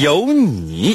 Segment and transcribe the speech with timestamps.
[0.00, 0.94] 有你。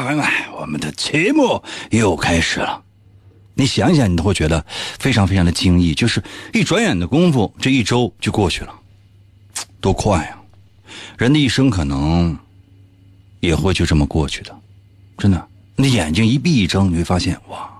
[0.00, 0.26] 朋友们，
[0.58, 2.82] 我们的节目又开始了。
[3.54, 4.64] 你想想，你都会觉得
[4.98, 6.22] 非常非常的惊异，就是
[6.52, 8.74] 一转眼的功夫，这一周就过去了，
[9.80, 10.36] 多快呀！
[11.16, 12.36] 人的一生可能
[13.40, 14.54] 也会就这么过去的，
[15.16, 15.48] 真的。
[15.76, 17.70] 你眼睛一闭一睁，你会发现，哇，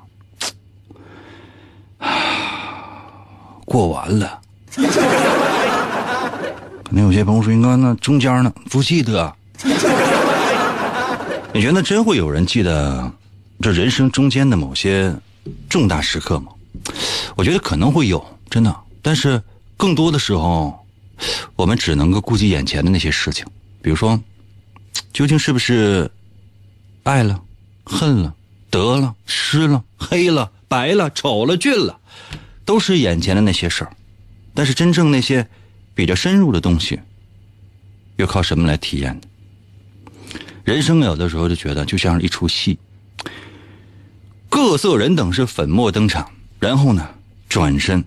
[3.64, 4.40] 过完了。
[6.84, 9.34] 可能有些朋友说：“应该那中间呢，不记得。”
[11.56, 13.10] 你觉得真会有人记得
[13.62, 15.16] 这人生中间的某些
[15.70, 16.52] 重大时刻吗？
[17.34, 18.76] 我觉得可能会有，真的。
[19.00, 19.42] 但是
[19.74, 20.86] 更多的时候，
[21.54, 23.46] 我们只能够顾及眼前的那些事情，
[23.80, 24.20] 比如说，
[25.14, 26.10] 究竟是不是
[27.04, 27.40] 爱了、
[27.84, 28.34] 恨了、
[28.68, 31.98] 得了、失了、黑了、白了、丑了、俊了，
[32.66, 33.96] 都是眼前的那些事儿。
[34.52, 35.48] 但是真正那些
[35.94, 37.00] 比较深入的东西，
[38.16, 39.22] 又靠什么来体验呢？
[40.66, 42.76] 人生有的时候就觉得就像是一出戏，
[44.48, 46.28] 各色人等是粉墨登场，
[46.58, 47.08] 然后呢，
[47.48, 48.04] 转身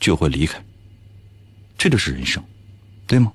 [0.00, 0.60] 就会离开，
[1.78, 2.42] 这就是人生，
[3.06, 3.30] 对吗？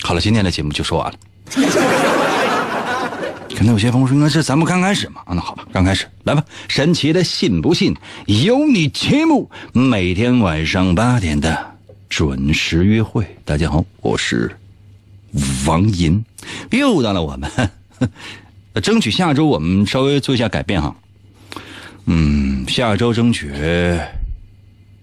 [0.00, 1.18] 好了，今天的节目就说完了。
[3.56, 6.44] 可能有些朋友说：“那这咱们刚开始嘛。”啊，那好吧，刚开始来吧。
[6.68, 7.92] 神奇的信不信
[8.26, 11.76] 有你节目，每天晚上八点的
[12.08, 13.26] 准时约会。
[13.44, 14.56] 大家好，我是。
[15.66, 16.24] 王银，
[16.70, 17.50] 又到了我们，
[18.82, 20.94] 争取下周我们稍微做一下改变哈。
[22.06, 23.52] 嗯，下周争取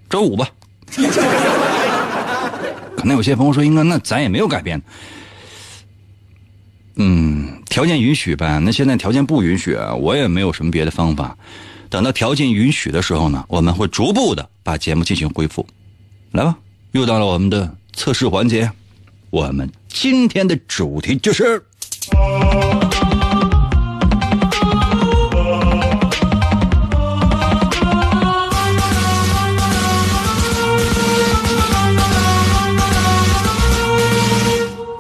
[0.10, 0.48] 周五吧。
[2.98, 4.82] 可能有些朋友说，应该那咱也没有改变。
[6.96, 8.60] 嗯，条件允许呗。
[8.60, 11.38] 那现在条件不允许，我也没有什么别的方法。
[11.90, 15.68] 等到条件允许的时候呢，我们会逐步的把节目进行恢复。
[16.32, 16.58] 来吧，
[16.94, 18.72] 又到了我们的测试环节。
[19.30, 21.64] 我们今天的主题就是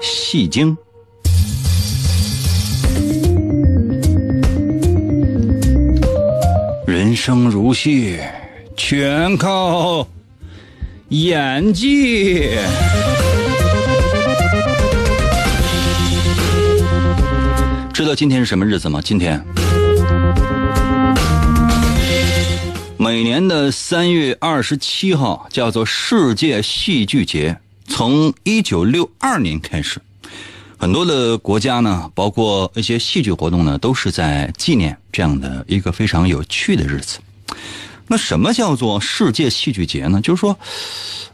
[0.02, 0.76] 戏精。
[6.88, 8.18] 人生如戏，
[8.78, 10.08] 全靠
[11.10, 12.58] 演技。
[17.96, 19.00] 知道今天是什么日子吗？
[19.02, 19.42] 今天，
[22.98, 27.58] 每年的三月二十七号叫做世界戏剧节。
[27.88, 30.02] 从一九六二年开始，
[30.78, 37.20] 很多的国家呢，包括一些戏剧活动呢，都是在纪念这样的一个非常有趣的日子。
[38.08, 40.20] 那什么叫做世界戏剧节呢？
[40.20, 40.60] 就是说，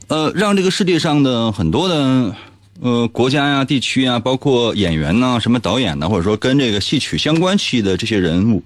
[0.10, 2.36] 呃，让这个世界上的很多的。
[2.84, 8.64] 呃，国家呀、地区啊，包括演员呐、什么导演呐，或者说跟这个戏曲相关系的这些人物，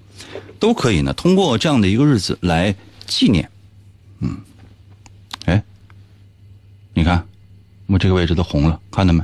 [0.58, 2.74] 都可以呢，通过这样的一个日子来
[3.06, 3.46] 纪念。
[4.20, 4.38] 嗯，
[5.44, 5.62] 哎，
[6.94, 7.22] 你看，
[7.88, 9.22] 我这个位置都红了，看到没？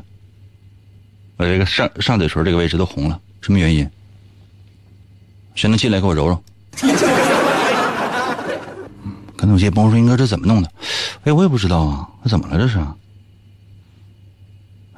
[1.38, 3.88] 我这个上上嘴唇这个位置都红了，什么原因？
[5.54, 6.38] 谁能进来给我揉揉？
[9.36, 10.70] 可能有些朋友说：“应该这怎么弄的？”
[11.24, 12.58] 哎，我也不知道啊，这怎么了？
[12.58, 12.78] 这是？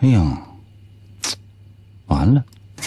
[0.05, 0.21] 哎呀，
[2.09, 2.45] 完了！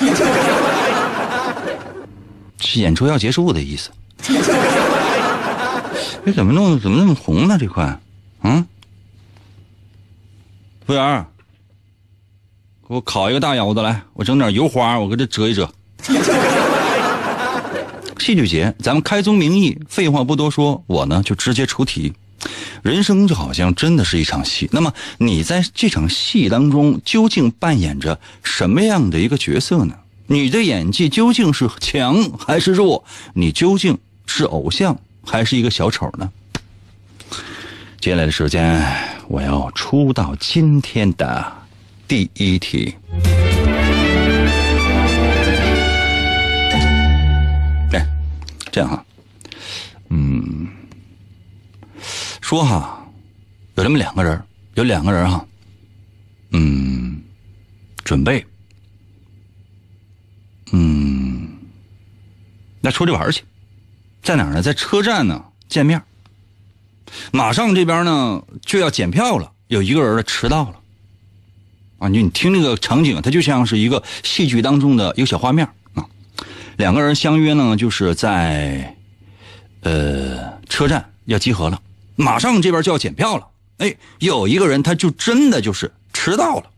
[2.61, 3.89] 是演出要结束的意思。
[4.21, 4.35] 这
[6.31, 6.79] 怎么弄？
[6.79, 7.57] 怎么那么红呢？
[7.59, 7.99] 这块，
[8.43, 8.63] 嗯？
[10.85, 11.25] 服务员，
[12.87, 15.67] 给我烤一个大腰子来，我整点油花，我给这遮一遮。
[18.19, 22.13] 戏剧节，咱们开宗明义，废话不多说，我呢就直接出题。
[22.83, 29.95] 人生就好像真的是一场戏，那么你在这场戏当中究竟扮演着什么样的一个角色呢？
[30.27, 33.03] 你的演技究竟是强还是弱？
[33.33, 36.29] 你究竟是偶像还是一个小丑呢？
[37.99, 38.85] 接下来的时间，
[39.27, 41.51] 我要出到今天的
[42.07, 42.93] 第一题。
[47.93, 48.05] 哎，
[48.71, 49.05] 这样哈，
[50.09, 50.67] 嗯，
[52.47, 53.05] 说哈，
[53.75, 54.41] 有这么两个人，
[54.75, 55.45] 有两个人哈，
[56.51, 57.21] 嗯，
[58.05, 58.45] 准备，
[60.71, 61.45] 嗯，
[62.79, 63.43] 那出去玩去，
[64.23, 64.61] 在哪儿呢？
[64.61, 66.01] 在车站呢见面。
[67.33, 70.79] 马上这边呢就要检票了，有一个人迟到了。
[71.99, 76.05] 啊，你你听这个场景，它就像是一个戏剧当中的一个小画面啊。
[76.77, 78.95] 两个人相约呢，就是在
[79.81, 81.81] 呃车站要集合了，
[82.17, 83.47] 马上这边就要检票了。
[83.77, 86.69] 哎，有一个人他就真的就是迟到了。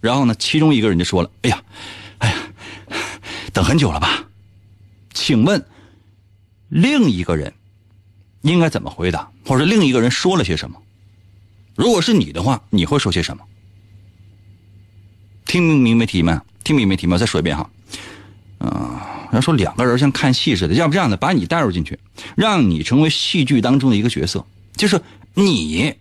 [0.00, 1.62] 然后呢，其中一个人就说了：“哎呀，
[2.18, 2.36] 哎呀，
[3.54, 4.22] 等很久了吧？
[5.14, 5.64] 请问
[6.68, 7.54] 另一个人？”
[8.42, 10.76] 应该怎么回答，或者另一个人说了些什么？
[11.74, 13.42] 如果是你的话，你会说些什么？
[15.46, 16.38] 听明白题没？
[16.62, 17.16] 听明白题没？
[17.16, 17.70] 再说一遍哈。
[18.58, 19.00] 嗯，
[19.34, 21.98] 要说两个人像看戏似的，要不这样的，把你带入进去，
[22.36, 24.44] 让你成为戏剧当中的一个角色，
[24.76, 25.00] 就是
[25.34, 25.94] 你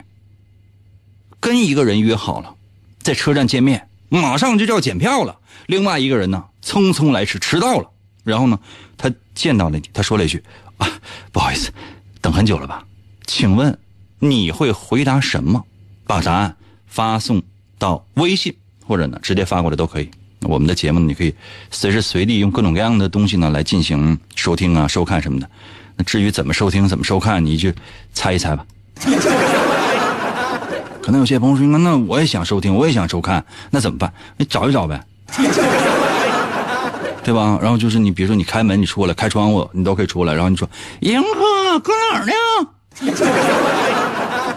[1.39, 2.55] 跟一个人约好了，
[3.01, 5.39] 在车站见面，马上就要检票了。
[5.65, 7.89] 另外一个人呢，匆匆来迟，迟到了。
[8.23, 8.59] 然后呢，
[8.97, 10.41] 他见到了你，他说了一句
[10.77, 10.87] ：“啊，
[11.31, 11.71] 不好意思。”
[12.21, 12.85] 等很久了吧？
[13.25, 13.77] 请问
[14.19, 15.63] 你会回答什么？
[16.05, 16.55] 把答案
[16.87, 17.41] 发送
[17.77, 20.09] 到微信，或者呢直接发过来都可以。
[20.45, 21.33] 我们的节目你可以
[21.71, 25.49] 随时随地用各种各样的东西呢来进行收听啊、收看什么的。
[25.95, 27.71] 那至于怎么收听、怎么收看，你就
[28.13, 28.65] 猜一猜吧。
[31.01, 34.11] 可能有些朋友说：“那那我也想收听，我也想收看，那怎么办？
[34.37, 35.03] 你找一找呗，
[37.23, 37.59] 对吧？
[37.61, 40.33] 然后就是你，比如说你开门，你出来开窗户，你都可以出来。
[40.33, 40.65] 然后你说
[41.01, 42.33] 迎客。”搁哪儿呢？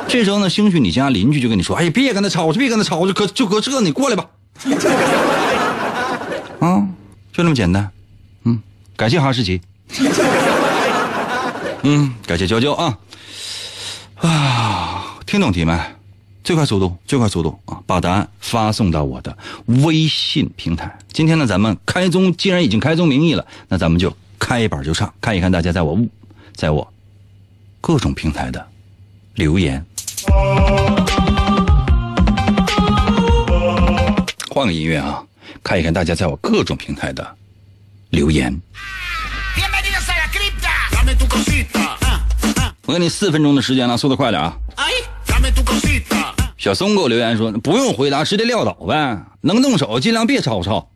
[0.06, 4.26] 这时候呢，兴许你家邻居就跟你说：“哎，别跟他吵，别跟他吵，就搁就搁这，你过来吧。”
[7.36, 7.90] 啊，就那么简单。
[8.44, 8.62] 嗯，
[8.96, 9.60] 感谢哈士奇。
[11.82, 12.98] 嗯，感谢娇娇啊。
[14.16, 15.78] 啊，听懂题没？
[16.42, 17.78] 最快速度，最快速度啊！
[17.86, 19.36] 把答案发送到我的
[19.66, 20.96] 微信平台。
[21.12, 25.98] 今天呢，咱们开宗，既然已经开宗明义了，那咱们就开板就唱，看一看大家在我，
[26.54, 26.90] 在我。
[27.80, 28.66] 各种平台的
[29.34, 29.84] 留言，
[34.48, 35.22] 换个音乐啊，
[35.66, 37.26] 看一看大家在我各种平台的
[38.10, 38.56] 留言。
[42.84, 44.56] 我给你四分钟的时间了，速度快点啊！
[46.56, 50.88] 小松给我留言说：“不用回答，直接撂倒呗，能动手尽量别吵吵。”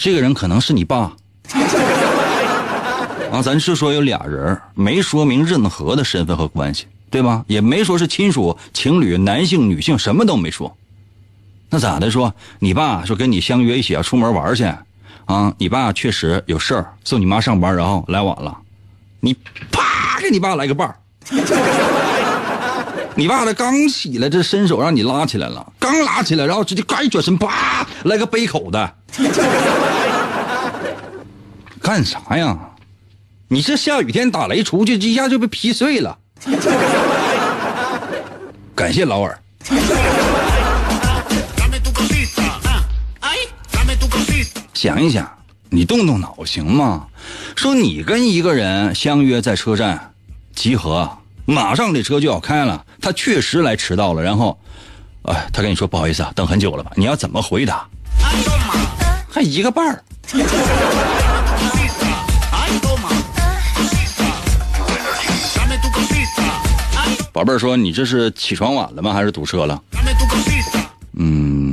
[0.00, 1.12] 这个人可能是你爸。
[3.30, 7.44] 啊，咱是说有俩人，没说明任何的身份和关系，对吧？
[7.48, 10.74] 也没说是亲属、情侣、男性、女性，什么都没说。
[11.68, 12.10] 那咋的？
[12.10, 14.64] 说你爸说跟你相约一起要出门玩去，
[15.26, 18.56] 啊，你爸确实有事儿，送你妈上班，然后来晚了，
[19.20, 19.34] 你
[19.70, 20.96] 啪给你爸来个绊儿。
[23.16, 28.94] 你爸他刚起来，这伸手让你拉起来了，刚拉起来，然后直接嘎一转身，啪来个背口的，
[31.82, 32.56] 干啥呀？
[33.48, 36.18] 你这下雨天打雷出去，一下就被劈碎了。
[38.74, 39.38] 感谢老二。
[44.76, 45.26] 想一想，
[45.70, 47.06] 你动动脑行吗？
[47.56, 50.12] 说你跟一个人相约在车站
[50.54, 51.10] 集合，
[51.46, 54.58] 马上这车就要开了，他确实来迟到了，然后，
[55.22, 56.92] 哎，他跟你说不好意思啊，等很久了吧？
[56.94, 57.88] 你要怎么回答？
[59.30, 60.04] 还一个半儿。
[67.32, 69.14] 宝贝儿说：“你这是起床晚了吗？
[69.14, 69.82] 还是堵车了？”
[71.18, 71.65] 嗯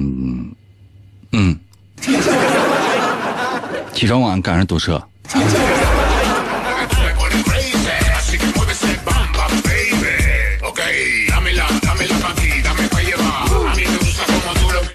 [4.03, 5.01] 起床晚赶上堵车。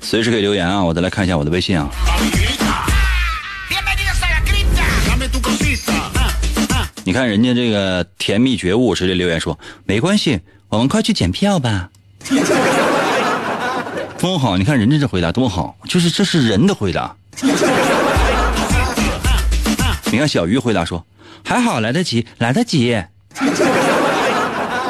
[0.02, 0.84] 随时可以留言啊！
[0.84, 1.88] 我再来看一下我的微信啊。
[7.04, 10.38] 你看人家这个甜蜜觉悟直接留言说：“没关系。”
[10.68, 11.88] 我们快去检票吧，
[14.18, 14.58] 多好！
[14.58, 17.16] 你看人家这回答多好，就是这是人的回答。
[20.10, 21.04] 你看小鱼回答说
[21.44, 23.02] ：“还好来得及，来得及。”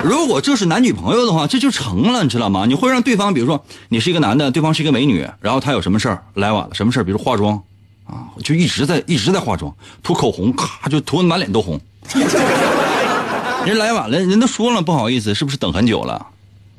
[0.05, 2.67] 如果这是男女朋友的话，这就成了，你知道吗？
[2.67, 7.61] 你会让对方，比如说你是一个男的，对方是一个美女，然后他有什么事儿来晚了，什么事儿，比如化妆，
[8.07, 11.81] 啊，就一直在一直在化妆，涂口红，咔就涂的满脸都红。
[13.67, 16.29] 人来晚了，人都说了不好意思，是不是等很久了？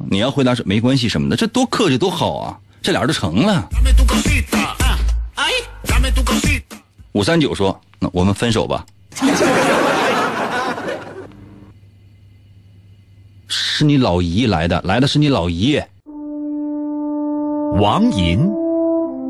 [0.10, 3.68] 你要回答是没关系什么的，这多客气多好啊，这俩人就成了。
[7.12, 8.86] 五三九说：“那我们分手吧。”
[13.48, 15.82] 是你老姨来的，来的是你老姨。
[17.80, 18.46] 王银，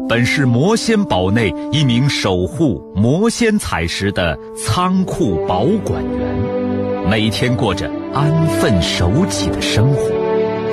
[0.07, 10.18] 本是魔仙堡内一名守护魔仙彩石的仓库保管员，每天过着安分守己的生活。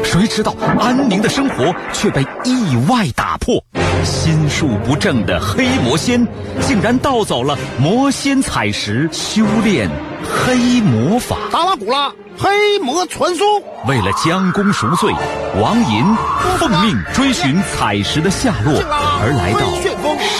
[0.04, 3.62] 谁知道安宁的生活却被意外打破，
[4.04, 6.26] 心术不正的黑魔仙
[6.60, 9.90] 竟然盗走了魔仙彩石，修炼
[10.22, 11.36] 黑魔法。
[11.52, 13.46] 达拉古拉，黑魔传送。
[13.86, 15.12] 为了将功赎罪，
[15.60, 16.16] 王银
[16.58, 18.74] 奉命追寻彩石的下落，
[19.20, 19.60] 而来到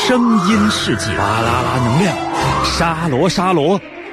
[0.07, 1.07] 声音世界。
[1.17, 2.17] 巴啦啦能量，
[2.65, 3.81] 沙罗沙罗。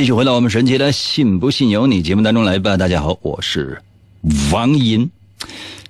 [0.00, 2.74] 继续回到我们神奇的“信不信由你”节目当中来吧。
[2.74, 3.82] 大家好，我是
[4.50, 5.10] 王银。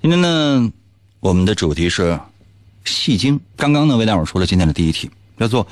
[0.02, 0.72] 今天呢，
[1.20, 2.18] 我们的主题是
[2.84, 3.38] 戏精。
[3.54, 5.64] 刚刚呢，为大伙出了今天的第一题，叫做：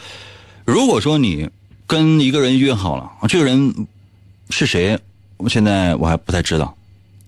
[0.65, 1.51] 如果说你
[1.89, 3.89] 跟一个人约好了，这个人
[4.51, 4.97] 是谁？
[5.39, 6.73] 我现在我还不太知道。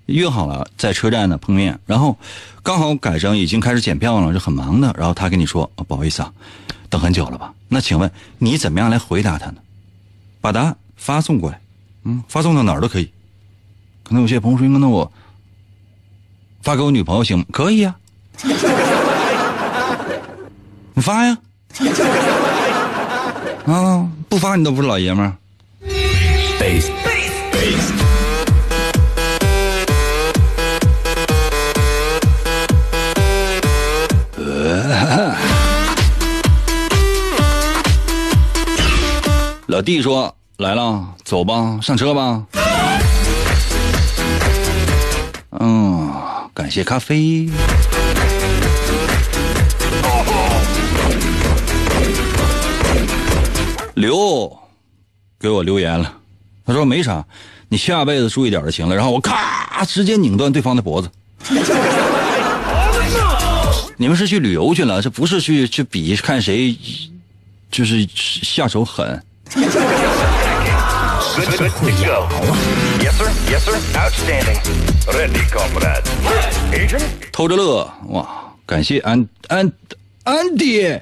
[0.06, 2.16] 约好了在车站呢碰面，然后
[2.62, 4.94] 刚好赶上已经开始检票了，就很忙的。
[4.96, 6.32] 然后他跟你说：“不好意思啊，
[6.88, 9.56] 等很久了吧？”那请问你怎么样来回答他呢？
[10.40, 11.58] 把答案发送过来，
[12.04, 13.10] 嗯，发送到哪儿都可以。
[14.04, 15.10] 可能有些朋友说：“那我
[16.62, 17.94] 发给我女朋友行吗？”可以呀，
[20.94, 21.36] 你发呀。
[23.66, 25.36] 啊，不发你都不是老爷们儿。
[39.66, 42.44] 老弟说：“来了，走吧，上车吧。”
[45.58, 46.12] 嗯，
[46.52, 47.48] 感谢咖啡。
[53.94, 54.54] 刘
[55.38, 56.12] 给我留言了，
[56.66, 57.24] 他说没啥，
[57.70, 58.94] 你下辈子注意点就行了。
[58.94, 61.10] 然后我咔直接拧断对方的脖子。
[63.96, 66.76] 你们是去旅游去了，这不是去去比看谁，
[67.70, 69.22] 就是下手狠。
[77.32, 78.28] 偷着乐哇！
[78.66, 79.72] 感谢安安
[80.24, 81.00] 安迪。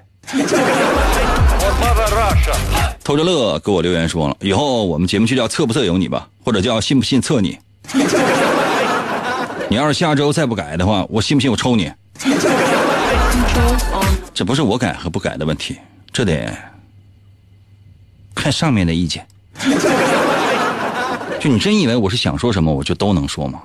[3.03, 7.59] 偷着乐给我留言说了，以后我们节目就叫测不测有你吧，或者叫信不信测你。
[9.69, 11.91] 你要是下周再不改的话，我信不信我抽你？
[14.33, 15.77] 这不是我改和不改的问题，
[16.13, 16.55] 这得。
[18.35, 19.27] 看上面的意见，
[21.41, 23.61] 就你真以为我是想说什么我就都能说吗？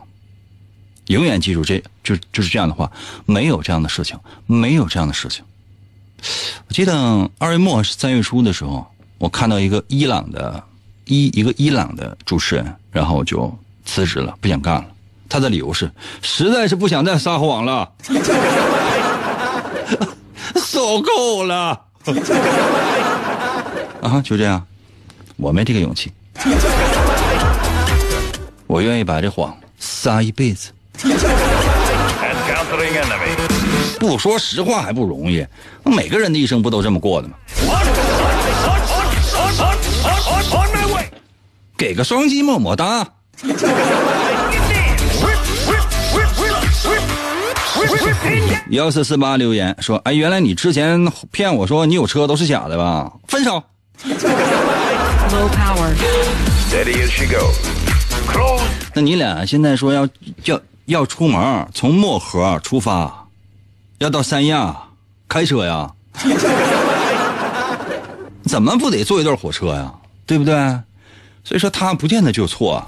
[1.08, 2.90] 永远记住，这就就是这样的话，
[3.26, 5.44] 没有这样的事情，没有这样的事情。
[6.68, 8.88] 我记得二月末三月初的时候，
[9.18, 10.64] 我看到一个伊朗的
[11.04, 13.54] 伊一个伊朗的主持人，然后我就
[13.86, 14.86] 辞职了，不想干了。
[15.28, 17.92] 他的理由是，实在是不想再撒谎了，
[20.56, 21.82] 受够了。
[24.02, 24.66] 啊，就这样，
[25.36, 26.12] 我没这个勇气，
[28.68, 30.72] 我愿意把这谎撒一辈子。
[34.00, 35.46] 不说实话还不容易，
[35.84, 37.36] 每个人的一生不都这么过的吗？
[41.78, 43.06] 给个双击么么哒。
[48.70, 53.12] 幺四四八留言说：“哎，原来你之前骗我说你有车都是假的吧？
[53.28, 53.62] 分手。”
[54.04, 55.94] Low power.
[56.70, 57.83] Steady as she goes.
[58.96, 60.08] 那你俩现在说要
[60.46, 63.28] 要要出门，从漠河出发，
[64.00, 64.76] 要到三亚，
[65.28, 65.92] 开车呀？
[68.46, 69.92] 怎么不得坐一段火车呀？
[70.26, 70.54] 对不对？
[71.44, 72.84] 所以说他不见得就错.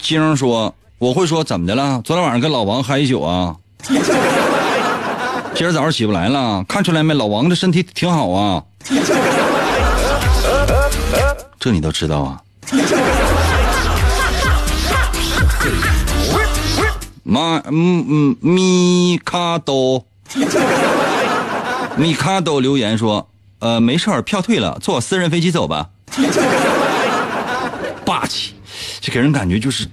[0.00, 2.00] 晶说：“我会说怎么的了？
[2.04, 3.56] 昨天晚上跟老王嗨一宿啊，
[5.54, 7.14] 今儿早上起不来了，看出来没？
[7.14, 8.62] 老王这身体挺好啊，
[11.68, 12.40] 这你都知道啊？
[17.22, 20.02] 马嗯嗯米卡多，
[21.94, 25.90] 米卡多留言说：呃，没事儿，票退了，坐私人飞机走吧。
[28.02, 28.54] 霸气，
[29.02, 29.86] 这给人感觉就是，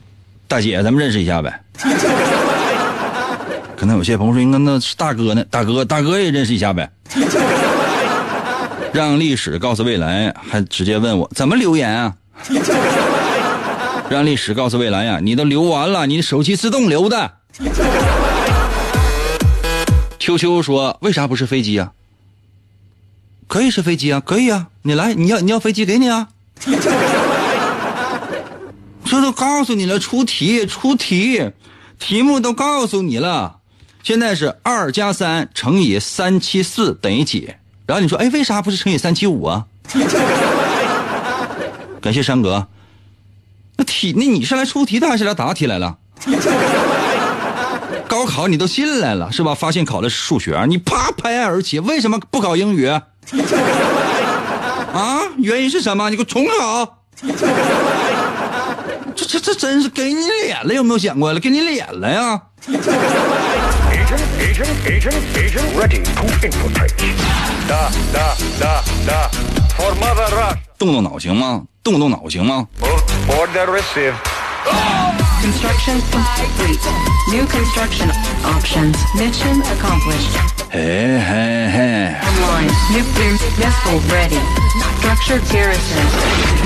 [0.48, 1.62] 大姐，咱们认识一下呗。
[3.76, 6.90] 可能有些朋友说，应该那是大哥呢，大哥，大哥也认识一下呗。
[8.96, 12.16] 让历史告诉未来，还直接问我怎么留言啊？
[14.10, 17.34] 让历史告诉未来呀、你都留完了，你手机自动留的。
[20.18, 21.92] 秋秋说，为啥不是飞机啊？
[23.48, 26.30] 可以是飞机啊，可以啊，你来，你要你要飞机给你啊。
[29.04, 31.52] 这都告诉你了，出题出题，
[32.00, 33.58] 题目都告诉你了。
[34.04, 37.56] 现在是二加三乘以三七四等于几？
[37.88, 39.66] 然后你说，哎，为啥不是乘以三七五啊？
[42.02, 42.68] 感谢山哥。
[43.78, 45.98] 那题，那你是来出题的还是来答题来了？
[48.08, 49.54] 高考你都进来了是吧？
[49.54, 52.88] 发现考的是数学，你啪拍案而起，为什么不考英语？
[52.88, 53.02] 啊？
[55.38, 56.10] 原因是什么？
[56.10, 57.00] 你给我重考。
[59.16, 61.40] 这这这真是给你脸了，有没有想过了？
[61.40, 62.42] 给你脸了呀！
[64.16, 66.96] Agent, agent, agent, agent ready to infiltrate.
[67.68, 69.30] Da, da, da, da.
[69.76, 70.58] For Mother Russia.
[70.78, 71.64] 动动脑行吗？
[71.84, 74.16] 动动脑行吗？Move order received.
[75.42, 76.80] Construction complete.
[77.32, 78.10] New construction
[78.44, 78.96] options.
[79.16, 80.32] Mission accomplished.
[80.72, 82.72] 嘿嘿嘿，Online.
[82.92, 84.40] Nuclear missile ready.
[85.00, 86.06] Structure garrison.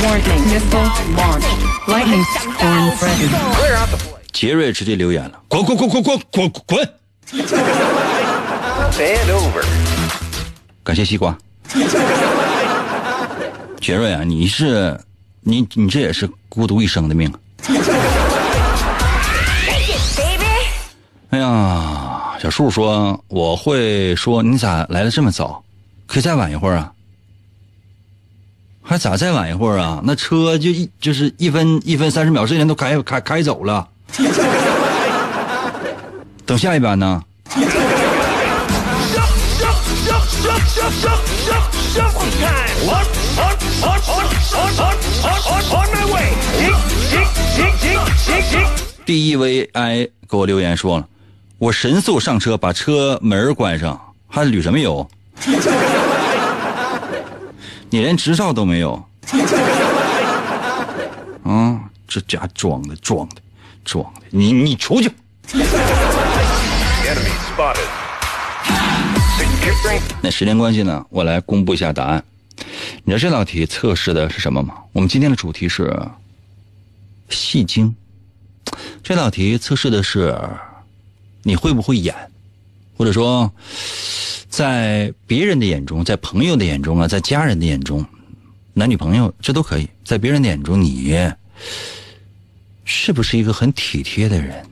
[0.04, 0.44] Warning.
[0.54, 1.88] Missile launched.
[1.88, 3.28] Lightning storm ready.
[3.56, 4.20] Clear out the flight.
[4.32, 6.90] 杰瑞直接留言了，滚滚滚滚滚滚滚！
[10.84, 11.38] 感谢西瓜。
[13.80, 15.00] 杰瑞啊，你是
[15.42, 17.32] 你你这也是孤独一生的命。
[21.30, 25.64] 哎呀，小树说我会说你咋来的这么早？
[26.08, 26.92] 可以再晚一会儿啊？
[28.82, 30.02] 还咋再晚一会儿啊？
[30.04, 33.88] 那车就一就是一分一分三十秒之前都开开开走了。
[36.50, 37.24] 等下一班呢。
[49.06, 51.08] D E V I 给我留言说了，
[51.60, 55.08] 我神速上车，把车门关上，还捋什么油？
[57.92, 58.94] 你连执照都没有。
[61.44, 63.36] 啊，这家装的装的
[63.86, 65.12] 装的，你你出去。
[70.22, 72.24] 那时间关系呢，我来公布一下答案。
[73.04, 74.76] 你知道这道题测试的是什么吗？
[74.92, 75.98] 我们今天的主题是
[77.30, 77.96] 戏精。
[79.02, 80.38] 这道题测试的是
[81.44, 82.14] 你会不会演，
[82.96, 83.52] 或者说
[84.50, 88.06] 在别人的眼中，在朋友的眼中啊，在家人的眼中，
[88.74, 91.18] 男女朋友这都可以，在别人的眼中，你
[92.86, 94.66] 是不是一个很体贴的人？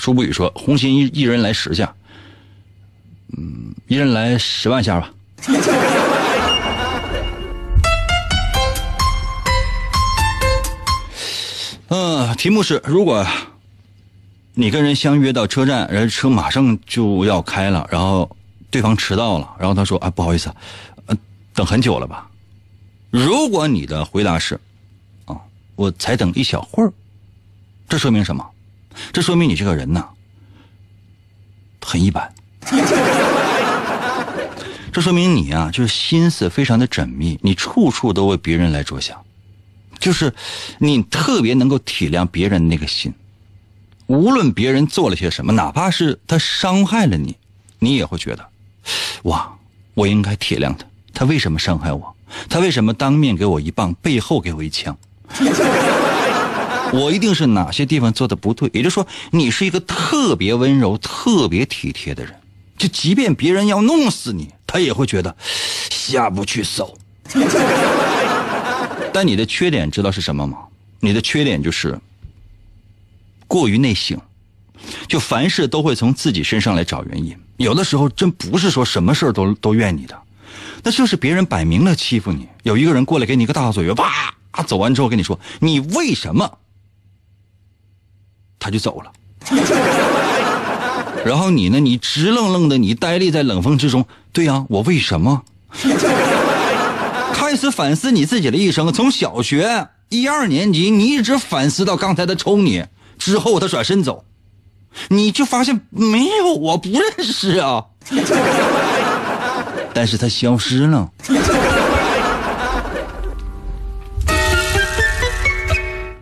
[0.00, 1.94] 舒不语说：“红心一一人来十下，
[3.36, 5.12] 嗯，一人来十万下吧。
[11.92, 13.26] ”嗯，题目是：如果
[14.54, 18.34] 你跟人相约到车站，然后车马上就要开了，然后
[18.70, 20.50] 对方迟到了，然后他说：“啊，不好意思，
[21.06, 21.16] 呃，
[21.52, 22.26] 等很久了吧？”
[23.12, 24.58] 如果你的回答是
[25.26, 25.36] ：“啊，
[25.76, 26.90] 我才等一小会儿。”
[27.86, 28.48] 这说明什么？
[29.12, 30.04] 这说明你这个人呢，
[31.80, 32.32] 很一般。
[34.92, 39.16] 这说明你啊，就是心思非常的缜密，你处处都为别人来着想，
[40.00, 40.34] 就是
[40.78, 43.14] 你特别能够体谅别人那个心。
[44.08, 47.36] 无论别人做了些什么，哪怕是他伤害了你，
[47.78, 48.44] 你也会觉得，
[49.22, 49.52] 哇，
[49.94, 50.84] 我应该体谅他。
[51.14, 52.16] 他为什么伤害我？
[52.48, 54.98] 他为什么当面给我一棒，背后给我一枪？
[56.92, 62.34] 我一定是哪些地方做的不对，也就是说，你是一个特别温柔、特别体贴的人。
[62.76, 65.36] 就即便别人要弄死你，他也会觉得
[65.90, 66.96] 下不去手。
[69.12, 70.58] 但你的缺点知道是什么吗？
[71.00, 71.98] 你的缺点就是
[73.46, 74.18] 过于内省，
[75.08, 77.36] 就凡事都会从自己身上来找原因。
[77.56, 80.18] 有的时候真不是说什么事都都怨你的，
[80.82, 82.48] 那就是别人摆明了欺负你。
[82.62, 86.58] 有一个人过来给你一个大嘴巴，啪，走完之后跟你说你为什么，
[88.60, 89.10] 他就走了。
[91.26, 91.80] 然后你呢？
[91.80, 94.06] 你直愣愣的，你呆立在冷风之中。
[94.32, 95.42] 对呀、我为什么？
[97.34, 102.84] 开始反思你自己的一生，从小学一二年级，你一直反思到刚才他抽你
[103.18, 104.24] 之后，他转身走，
[105.08, 107.84] 你就发现没有，我不认识啊。
[109.92, 111.10] 但是他消失了。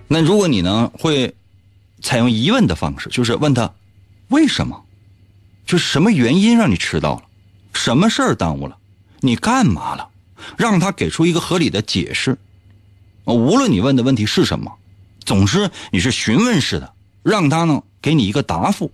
[0.08, 1.34] 那如果你呢，会
[2.00, 3.72] 采用疑问的方式，就是问他
[4.28, 4.84] 为什么，
[5.66, 7.22] 就是什么原因让你迟到了，
[7.72, 8.76] 什么事儿耽误了，
[9.20, 10.08] 你干嘛了，
[10.56, 12.36] 让他给出一个合理的解释。
[13.24, 14.72] 无论你问的问题是什么，
[15.24, 18.90] 总之你是询问式的，让他呢给你一个答复。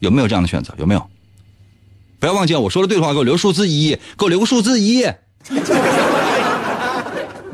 [0.00, 0.74] 有没有这样的选择？
[0.78, 1.10] 有没有？
[2.18, 5.04] 不要忘记，我说的对的话，给我留数字一，给我留个数字一。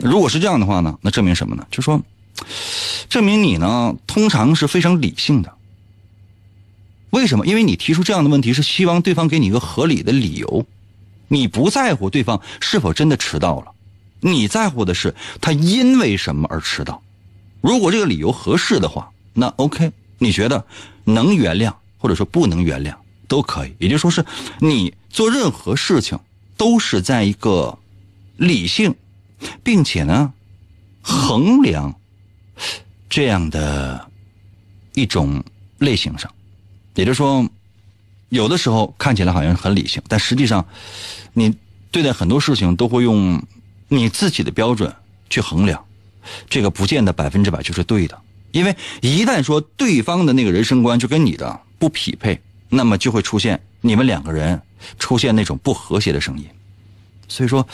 [0.01, 1.67] 如果是这样的话呢，那证明什么呢？
[1.71, 2.01] 就说，
[3.09, 5.55] 证明你呢通常是非常理性的。
[7.11, 7.47] 为什么？
[7.47, 10.67] 因为你提出这样的问题是希望对方给你一个合理的理由，
[11.29, 13.73] 你不在乎对方是否真的迟到了，
[14.21, 17.03] 你在乎的是他因为什么而迟到。
[17.63, 20.67] 如果这个理由合适的话，那 OK，你觉得
[21.05, 22.95] 能原谅或者说不能原谅
[23.29, 23.75] 都可以。
[23.79, 24.25] 也就是说，是
[24.59, 26.19] 你做任何事情
[26.57, 27.79] 都是在一个
[28.37, 28.95] 理性，
[29.63, 30.33] 并且呢
[31.01, 31.95] 衡量
[33.09, 34.09] 这样的
[34.95, 35.43] 一种
[35.79, 36.33] 类型上。
[36.95, 37.49] 也就是说，
[38.29, 40.67] 有的时候看起来好像很理性，但实际上，
[41.35, 41.55] 你
[41.91, 43.43] 对待很多事情都会用
[43.89, 44.95] 你自己的标准
[45.29, 45.85] 去衡量，
[46.49, 48.19] 这个不见得百分之百就是对的。
[48.53, 52.41] 因为一旦说对方的那个人生观就跟你的不匹配，
[52.71, 54.63] 那么就会出现你们两个人
[54.99, 56.47] 出现那种不和谐的声音。
[57.29, 57.67] 所以说，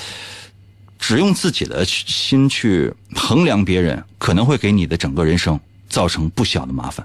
[1.03, 7.05] 只用自己的心去衡量别人，可能会给你的整个人生造成不小的麻烦。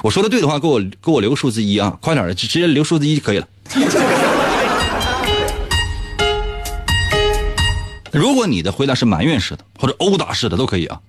[0.00, 3.48] 我说的对的话，给我给我留个数字一啊，快点儿，直接留数字一就可以了。
[8.12, 11.00] 如果你的回答是埋怨式的或者殴打式的都可以啊。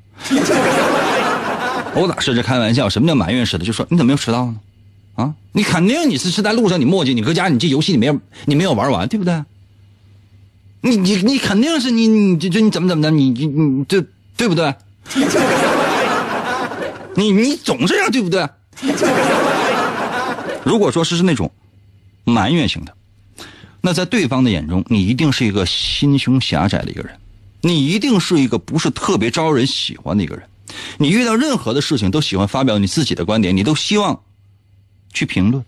[1.94, 3.66] 殴打式是开玩笑，什么叫埋怨式的？
[3.66, 4.56] 就说你怎么没有迟到呢？
[5.14, 9.44] 啊，你肯定你是是在路上你磨叽，你搁家你这游戏你没有你没有玩完，对不对？
[10.82, 14.04] 你你你肯定是你你就就你怎么怎么的，你你你这
[14.36, 14.74] 对不对？
[17.16, 18.48] 你你总是这样，对不对？
[20.64, 21.52] 如果说是是那种
[22.24, 22.94] 埋怨型的，
[23.82, 27.12] 那在对方的眼中，你一定是一个心胸狭窄的一个人，
[27.62, 30.46] 你一定是一个不是特别招人喜欢的一个人。
[30.98, 34.22] 你遇到任何的事情都喜欢发表你自己的观点，你都希望
[35.14, 35.64] 去评论，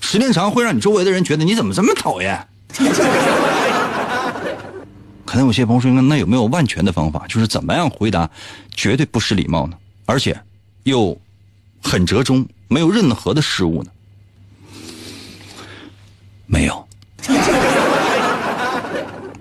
[0.00, 2.46] 时间长会让你周围的人觉得你怎么这么讨厌。
[5.28, 8.26] 可能有些朋友说，那有没有万全的方法，就是怎么样回答
[8.74, 9.76] 绝对不失礼貌呢？
[10.06, 10.34] 而且
[10.84, 11.14] 又
[11.82, 13.90] 很折中，没有任何的失误呢？
[16.46, 16.88] 没有，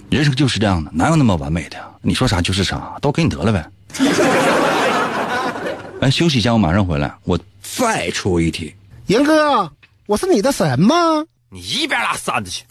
[0.10, 1.88] 人生就是这样的，哪有那么完美的呀？
[2.02, 3.66] 你说啥就是啥，都给你得了呗。
[6.02, 7.16] 哎，休息一下，我马上回来。
[7.24, 9.72] 我再出一题，严哥，
[10.06, 11.24] 我是你的神吗？
[11.50, 12.66] 你一边拉扇子去！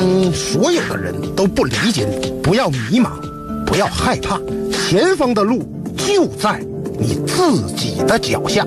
[0.00, 3.10] 当所有的人都不理解你，不要迷茫，
[3.66, 4.40] 不要害怕，
[4.72, 5.62] 前方的路
[5.94, 6.58] 就在
[6.98, 8.66] 你自己的脚下。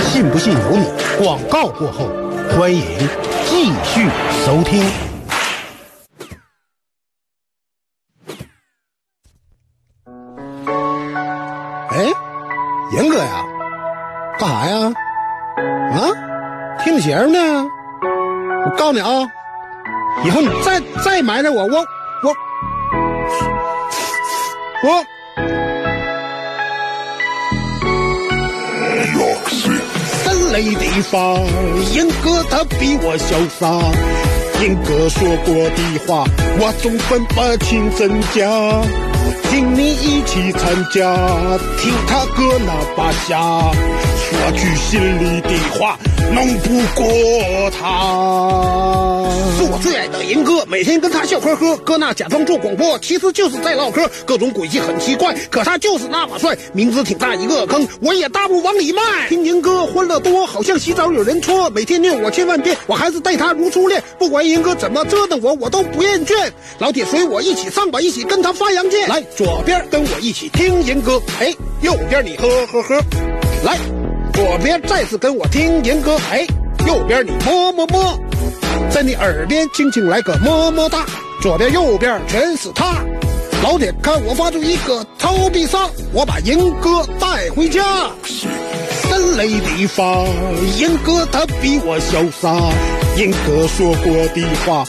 [0.00, 0.84] 信不信由你。
[1.18, 2.10] 广告过后，
[2.50, 2.82] 欢迎
[3.46, 4.06] 继续
[4.44, 4.84] 收听。
[11.88, 12.12] 哎，
[12.92, 13.44] 严哥呀，
[14.38, 14.92] 干啥呀？
[15.94, 17.66] 啊，听弦呢？
[18.66, 19.08] 我告诉你啊，
[20.24, 21.84] 以后你再再埋汰我，我
[22.22, 22.34] 我
[24.84, 25.04] 我。
[30.24, 31.36] 三雷地方，
[31.94, 33.66] 严哥他比我潇洒。
[34.60, 36.24] 严哥说过的话，
[36.58, 38.50] 我总分不清真假。
[39.50, 41.14] 请你一起参加，
[41.78, 43.38] 听他哥那把下，
[44.16, 45.98] 说句心里的话，
[46.34, 49.26] 弄不过他。
[49.56, 59.02] 是我最爱的银哥，每天跟他笑呵呵，搁那假装做广播，其实就是在唠嗑，各种诡计很奇怪，可他就是那么帅，名字挺大一个坑，我也大步往里迈。
[59.28, 64.02] 听银哥欢乐多，好像洗澡有人搓，每天虐我千万遍，我还是待他如初恋。
[64.18, 66.34] 不管银哥怎么折腾我，我都不厌倦。
[66.78, 69.08] 老铁随我一起上吧，一起跟他发扬剑。
[69.08, 73.02] 来，左边跟我一起听银哥，哎，右边你呵呵呵。
[73.64, 73.78] 来，
[74.36, 76.46] 左边再次跟我听银哥，哎，
[76.86, 78.20] 右边你么么么，
[78.90, 81.06] 在你耳边轻轻来个么么哒，
[81.40, 83.02] 左边右边全是他。
[83.62, 87.82] 老铁，看我发出一个超必杀，我把银哥带回家。
[88.26, 90.26] 神雷地发，
[90.76, 92.54] 银哥他比我潇洒，
[93.16, 94.84] 银哥说过的话，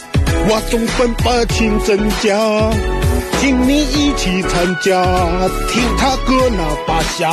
[0.49, 2.37] 我总分不清真假。
[3.39, 5.03] 请你一起参加，
[5.69, 7.29] 听他哥那把瞎，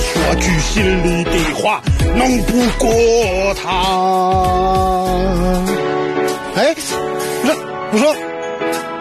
[0.00, 1.80] 说句心里的话，
[2.16, 3.70] 弄不过他。
[6.56, 7.54] 哎，不是，
[7.92, 8.14] 我说，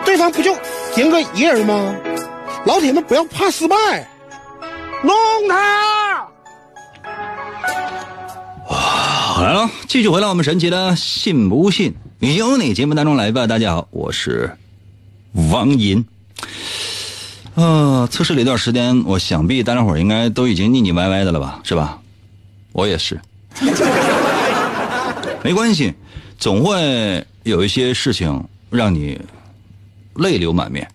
[0.06, 0.56] 对方不就
[0.98, 1.96] 赢个一人吗？
[2.66, 3.76] 老铁们不要怕失败，
[5.04, 5.16] 弄
[5.50, 6.28] 他！
[8.66, 13.48] 好来了，继续回到我们神奇的“信不信由你”节目当中来吧。
[13.48, 14.56] 大家好，我是
[15.52, 16.06] 王银。
[17.56, 22.00] 呃，测试了一段时间，我想必大家伙儿应该都已经腻腻歪歪的了吧，是吧？
[22.72, 23.20] 我也是，
[25.44, 25.94] 没关系，
[26.38, 29.20] 总会有一些事情让你
[30.16, 30.88] 泪流满面。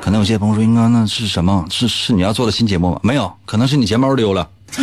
[0.00, 1.66] 可能有些朋友说：“应该那是什么？
[1.68, 4.48] 是是你要做的新节目吗？”没有，可能是你钱包丢了。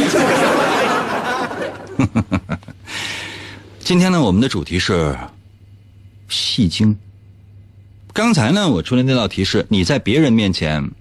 [3.80, 5.18] 今天呢，我们的主题是
[6.28, 6.96] 戏精。
[8.14, 10.92] 刚才呢，我出的那道题是你在别人面前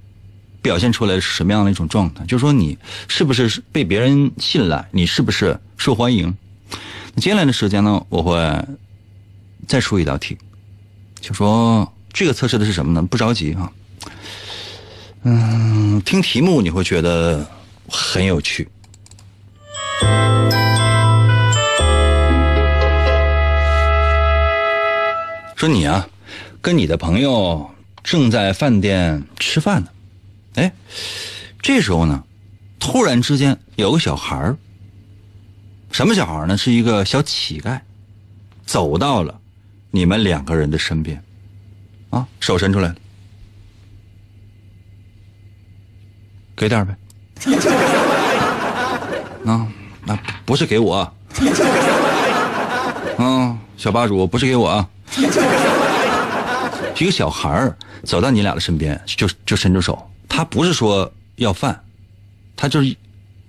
[0.62, 2.24] 表现出来是什么样的一种状态？
[2.24, 4.88] 就是说你是不是被别人信赖？
[4.92, 6.34] 你是不是受欢迎？
[7.16, 8.34] 接下来的时间呢，我会
[9.68, 10.38] 再出一道题，
[11.20, 13.02] 就说这个测试的是什么呢？
[13.02, 13.70] 不着急啊，
[15.24, 17.46] 嗯，听题目你会觉得
[17.90, 18.66] 很有趣。
[25.56, 26.08] 说你啊。
[26.62, 27.68] 跟你的朋友
[28.04, 29.88] 正在饭店吃饭呢，
[30.54, 30.72] 哎，
[31.60, 32.22] 这时候呢，
[32.78, 34.56] 突然之间有个小孩儿，
[35.90, 36.56] 什么小孩呢？
[36.56, 37.80] 是一个小乞丐，
[38.64, 39.40] 走到了
[39.90, 41.20] 你们两个人的身边，
[42.10, 42.94] 啊，手伸出来，
[46.54, 46.96] 给点呗，
[49.44, 49.66] 啊，
[50.04, 51.12] 那不是给我，
[53.18, 54.68] 嗯，小吧主不是给我。
[54.68, 54.88] 啊。
[57.02, 61.84] 一个小孩儿走到你俩的身边，就就伸出手，他不是说要饭，
[62.54, 62.96] 他就是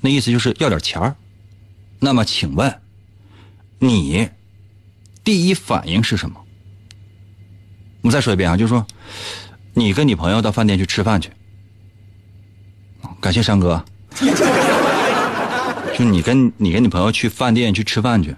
[0.02, 1.16] 那意思就是要点钱儿。
[2.00, 2.82] 那么，请问
[3.78, 4.28] 你
[5.24, 6.44] 第一反应是什么？
[8.02, 8.88] 我们再说一遍啊，就是说
[9.76, 11.30] 你跟你朋友到饭店去吃饭去，
[13.22, 13.86] 感谢山哥，
[15.96, 18.36] 就你跟你跟你朋友去饭店去吃饭去。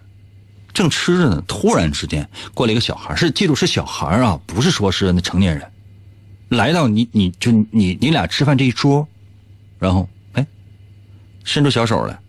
[0.76, 5.72] 正吃着呢，突然之间过来一个小孩，是记住是小孩啊，不是说是那成年人，
[6.50, 9.08] 来到你你就你你俩吃饭这一桌，
[9.80, 10.46] 然后哎，
[11.46, 12.20] 伸出小手来，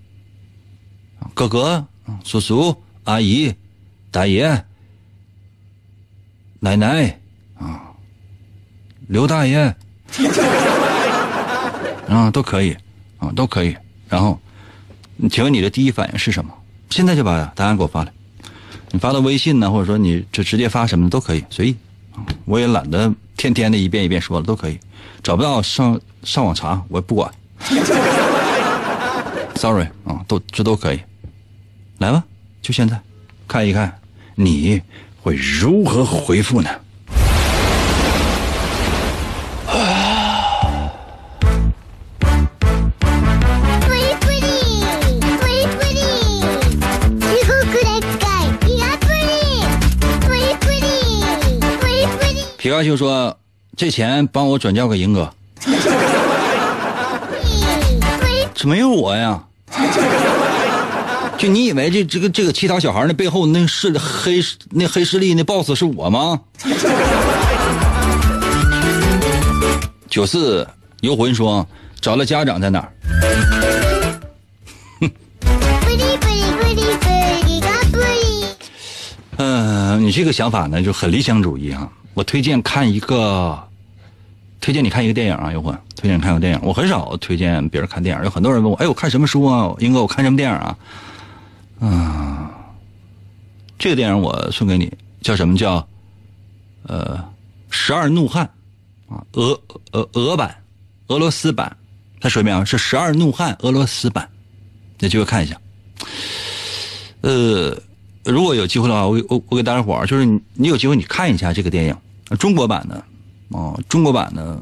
[1.35, 1.85] 哥哥、
[2.23, 3.53] 叔叔、阿姨、
[4.13, 4.65] 大爷、
[6.61, 7.19] 奶奶
[7.59, 7.91] 啊，
[9.09, 9.75] 刘大爷
[12.09, 12.77] 啊都可以
[13.19, 13.77] 啊都可以。
[14.09, 14.41] 然后，
[15.29, 16.55] 请问你的第一反应是什么？
[16.91, 18.13] 现在就把答案给我发来。
[18.97, 21.77] 你发到微信呢，或者说你就直接发什么都可以，随意。
[22.47, 24.79] 我也懒得天天的一遍一遍说了，都可以。
[25.23, 27.31] 找不到上上网查，我不管。
[29.57, 31.01] Sorry 啊，都这都可以。
[31.99, 32.25] 来吧，
[32.63, 32.99] 就现在，
[33.47, 34.01] 看一看
[34.35, 34.81] 你
[35.21, 36.71] 会如何回复呢？
[52.67, 53.39] 皮卡丘说
[53.79, 55.33] ：“这钱帮我转交给银哥。”
[58.57, 59.41] 怎么没有我呀？
[61.39, 66.41] 就你以为这这个这个乞讨小孩那背后那是黑那黑势力那 boss 是我吗？
[70.11, 70.67] 九四
[71.03, 71.65] 游魂说
[72.03, 72.93] ：“找了家长在哪儿？”
[79.39, 81.89] 嗯， 你这个想法呢就很理想主义啊。
[82.17, 83.63] 我推荐看一个，
[84.59, 86.61] 推荐你看一个电影啊，游魂，推荐你看个电影。
[86.63, 89.75] 我很少推荐别人看电影，有很多人问我，哎，我看什么书啊？
[89.81, 90.79] 英哥，我看什么电影啊？
[91.79, 92.49] 嗯
[93.79, 95.87] 这个电影我送给你，叫什么叫
[96.85, 97.19] 呃
[97.69, 98.49] 《十二怒汉》
[99.15, 99.61] 啊，俄
[99.93, 100.57] 俄俄版，
[101.09, 101.77] 俄罗斯版，
[102.19, 104.27] 它说一遍啊是《十二怒汉》俄罗斯版，
[105.01, 105.55] 有机会看一下。
[107.21, 107.79] 呃，
[108.25, 111.95] 如果有机会的话，我我我给大家伙儿，就是你你有机会你看一下这个电影，
[112.39, 113.05] 中国版的
[113.49, 114.61] 哦，中国版的，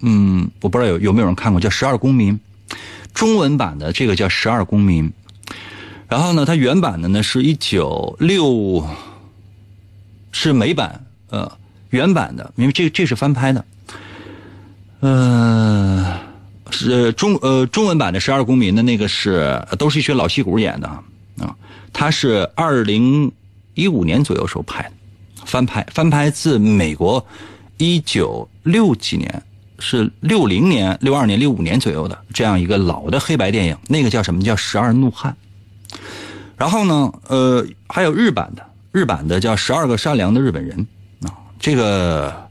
[0.00, 2.38] 嗯，我不知道有有没有人看过，叫《十二公民》，
[3.14, 5.08] 中文版的这个叫《十二公民》。
[6.06, 8.86] 然后呢，它原版的呢是一九六，
[10.32, 11.50] 是美版，呃，
[11.88, 13.64] 原版的，因为这这是翻拍的，
[15.00, 16.20] 呃，
[16.70, 20.86] 是中呃中文版的《十二公民》的那个是都是一群老戏骨演的
[21.38, 21.56] 啊，
[21.92, 23.32] 它是二零
[23.72, 24.92] 一五年左右时候拍的，
[25.44, 27.24] 翻拍翻拍自美国
[27.78, 29.42] 一九六几年
[29.78, 34.42] 是六零年、六二年、六五年左右的这样一个老的黑白电影，那个叫什么？
[34.42, 35.36] 叫《十二怒汉》。
[36.56, 40.86] 然后呢，呃，还有日版的，日版的叫《十二个善良的日本人》
[41.28, 42.48] 啊，这个，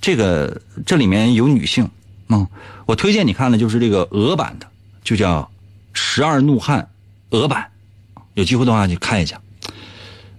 [0.00, 1.88] 这个这里面有女性。
[2.28, 2.48] 啊，
[2.86, 4.66] 我推荐你看的就是这个俄版的，
[5.04, 5.42] 就叫
[5.92, 6.88] 《十二怒汉》
[7.36, 7.70] 俄版，
[8.32, 9.38] 有机会的话你看一下，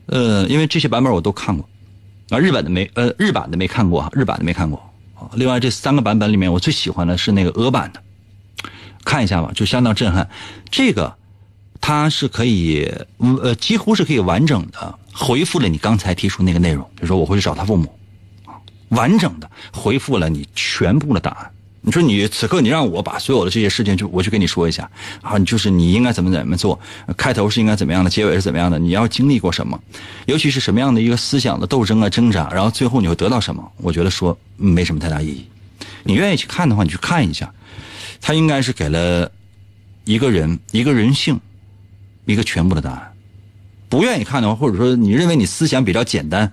[0.08, 1.68] 呃，因为这些版本我都看过，
[2.30, 4.82] 啊，日本的没，呃，日版的没看过，日版的没看过。
[5.34, 8.02] 另外这三个版本里面，我最喜欢的是那个俄版的，
[9.04, 10.30] 看一下吧，就相当震撼，
[10.70, 11.16] 这个。
[11.82, 12.92] 它是可以，
[13.44, 16.84] 呃，几乎是可以完整的回复了你刚才提出那个内容。
[16.96, 17.94] 比如说，我会去找他父母，
[18.90, 21.52] 完整的回复了你全部的答案。
[21.86, 24.90] 你说你此刻你让我把所有的这些事情就我去跟你说一下
[25.22, 26.80] 啊，就是你应该怎么怎么做，
[27.16, 29.80] 开头是应该怎么样的，结尾是怎么样的，你要经历过什么，
[30.26, 33.72] 尤其是什么样的一个思想的斗争啊挣扎，然后最后你会得到什么？
[33.78, 35.46] 我觉得说没什么太大意义。
[36.04, 37.54] 你愿意去看的话，你去看一下，
[38.20, 39.32] 他应该是给了
[40.04, 41.40] 一个人一个人性。
[42.28, 43.14] 一个全部的答案，
[43.88, 46.52] 不愿意看的话，或者说你认为你思想比较简单，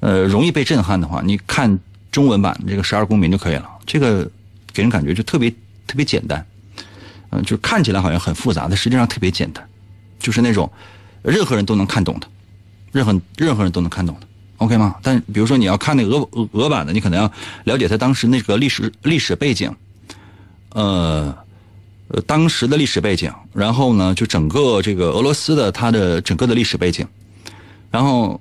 [0.00, 1.80] 呃，容易被震撼的话，你看
[2.12, 3.66] 中文版这个《十二公民》就可以了。
[3.86, 4.30] 这个
[4.74, 5.48] 给人感觉就特别
[5.86, 6.44] 特别简单，
[7.30, 9.66] 嗯，就看起来好像很复杂，但实际上特别简单，
[10.18, 10.70] 就是那种
[11.22, 12.26] 任何人都能看懂的，
[12.92, 14.26] 任何任何人都能看懂的
[14.58, 14.96] ，OK 吗？
[15.02, 17.32] 但比如说你要看那俄俄版的，你可能要
[17.64, 19.74] 了解他当时那个历史历史背景，
[20.70, 21.34] 呃。
[22.08, 27.04] 呃，当时的历史背景，然后呢，就整个这个俄罗斯的它的整个的历史背景，
[27.90, 28.38] 然后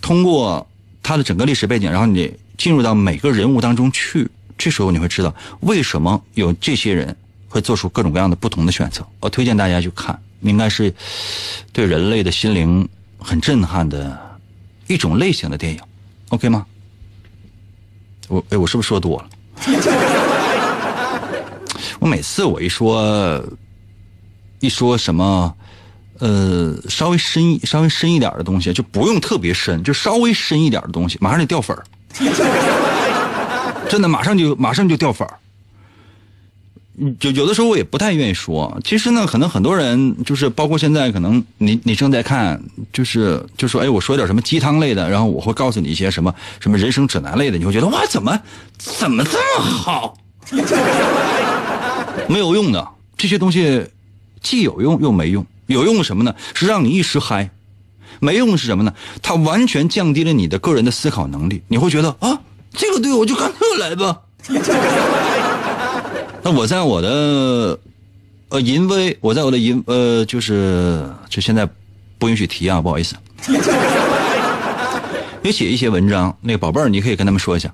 [0.00, 0.64] 通过
[1.02, 4.30] 它的整个历史背景，然后你进入到每个人物当中去，
[4.60, 7.16] 这时候你会知道为什么有这些人
[7.48, 9.02] 会做出各种各样的不同的选择。
[9.18, 10.92] 我推荐大家去看，应该是
[11.72, 12.86] 对人类的心灵
[13.18, 14.38] 很震撼的
[14.86, 15.80] 一种类型的电影
[16.28, 16.66] ，OK 吗？
[18.28, 19.30] 我哎，我是不是说多了？
[21.98, 23.42] 我每次我一说，
[24.60, 25.54] 一说什么，
[26.18, 31.82] 呃，稍微深、稍微深一点的东西，就不用特别深，就稍微深一点的东西，马上就掉粉儿。
[33.90, 35.38] 真的，马上就马上就掉粉儿。
[37.20, 38.78] 有有的时候我也不太愿意说。
[38.84, 48.38] 其实呢，可能很多人就是，包括现在，可能你你正在看，就是就说，哎，我说点什么鸡汤类的，然后我会告诉你一些什么什么人生指南类的，你会觉得哇，怎么
[48.76, 50.16] 怎么这么好？
[52.28, 53.86] 没有用的这些东西，
[54.42, 55.46] 既有用又没用。
[55.66, 56.34] 有用什么呢？
[56.54, 57.50] 是让你一时嗨。
[58.18, 58.92] 没用是什么呢？
[59.22, 61.62] 它完全降低了你的个人的思考能力。
[61.68, 62.40] 你会觉得啊，
[62.72, 64.20] 这个队我就干这个来吧。
[66.42, 67.78] 那我在我的
[68.48, 71.68] 呃淫威，我在我的淫呃就是就现在
[72.18, 73.14] 不允许提啊，不好意思。
[75.42, 77.72] 也写一些文章，那个宝贝儿，你可以跟他们说一下。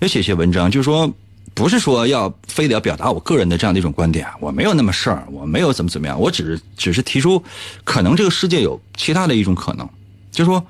[0.00, 1.12] 也写一些文章，就是说。
[1.54, 7.42] 不是说要非得要表达我个人的这样的一种观点，我没有那么事儿，我没有怎么怎么样，我只是只是提出，
[7.82, 9.88] 可能这个世界有其他的一种可能，
[10.30, 10.64] 就是说，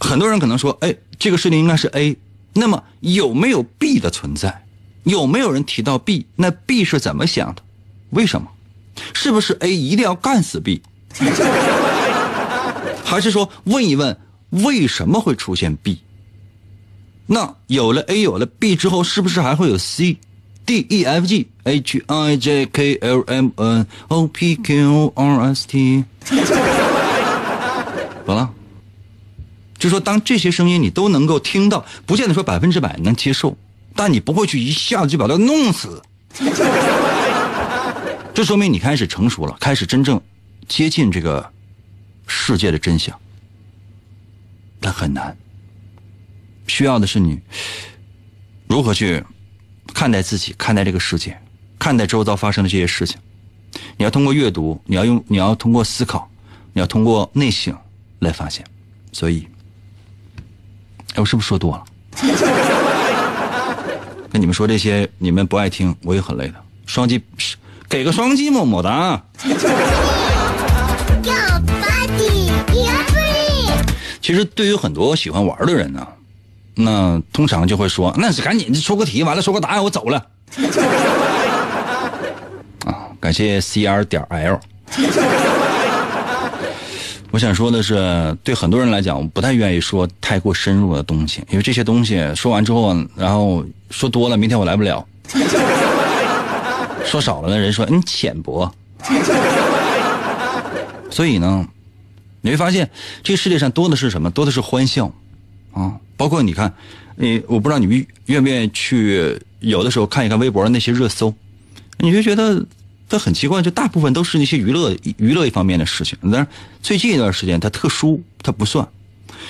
[0.00, 2.16] 很多人可能说，哎，这个事情应该是 A，
[2.52, 4.64] 那么有没有 B 的存在？
[5.04, 6.26] 有没有人提到 B？
[6.36, 7.62] 那 B 是怎么想的？
[8.10, 8.48] 为什么？
[9.14, 10.82] 是不是 A 一定要干死 B？
[13.04, 14.16] 还是说问一问
[14.50, 16.00] 为什么会出现 B？
[17.26, 20.18] 那有了 A 有了 B 之后，是不是还会有 C、
[20.66, 26.04] D、E、F、G、H、I、J、K、L、M、N、O、P、Q、R、S、T？
[26.26, 26.36] 怎
[28.26, 28.50] 么了？
[29.80, 33.56] 就说当这些声音你都能够听到，不见得说百分之百能接受，
[33.96, 36.00] 但你不会去一下子就把它弄死。
[38.32, 40.20] 这说明你开始成熟了，开始真正
[40.68, 41.50] 接近这个
[42.26, 43.18] 世界的真相，
[44.78, 45.36] 但很难。
[46.66, 47.40] 需要的是你
[48.68, 49.24] 如何去
[49.92, 51.36] 看待自己，看待这个世界，
[51.78, 53.18] 看待周遭发生的这些事情。
[53.96, 56.30] 你要通过阅读，你要用，你要通过思考，
[56.72, 57.76] 你要通过内省
[58.20, 58.64] 来发现。
[59.12, 59.48] 所以，
[61.14, 61.84] 哎，我是不是说多了？
[64.32, 66.54] 跟你们说这些，你们不爱听，我也很累的。
[66.86, 67.20] 双击，
[67.88, 69.20] 给个双击么么哒。
[74.20, 76.06] 其实对于很多喜欢玩的人呢，
[76.74, 80.24] 那通常就会说，那是赶紧出个题，完了说个答案，我走了。
[82.86, 84.60] 啊，感谢 C R 点 L。
[87.32, 95.00] 我想说的是，对很多人来讲，我不太愿意说太过深入的东西，因为这些东西说完之后，然后说多了，明天我来不了；
[97.06, 98.68] 说少了呢，人说你浅薄。
[101.08, 101.64] 所以呢，
[102.40, 102.90] 你会发现，
[103.22, 104.28] 这个世界上多的是什么？
[104.30, 105.12] 多的是欢笑
[105.72, 105.94] 啊！
[106.16, 106.72] 包括你看，
[107.14, 111.32] 你我不知道你愿愿不愿意去，有的时候看一看微博那些热搜，
[111.98, 112.66] 你就觉得。
[113.10, 116.16] 它很奇怪，就大部分都是那些娱乐娱乐一方面的事情。
[116.32, 116.46] 但是
[116.80, 118.86] 最近一段时间，它特殊，它不算。